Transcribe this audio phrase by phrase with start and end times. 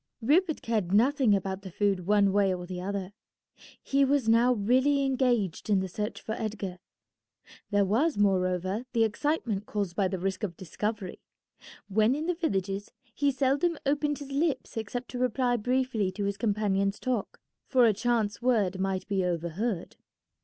[0.19, 3.13] Rupert cared nothing about the food one way or the other.
[3.83, 6.79] He was now really engaged in the search for Edgar.
[7.69, 11.21] There was, moreover, the excitement caused by the risk of discovery.
[11.87, 16.35] When in the villages he seldom opened his lips except to reply briefly to his
[16.35, 19.97] companion's talk, for a chance word might be overheard.